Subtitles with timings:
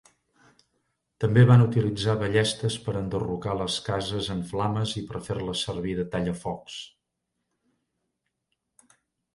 [1.23, 6.09] També van utilitzar ballestes per enderrocar les cases en flames i per fer-les servir de
[6.17, 6.81] tallafocs.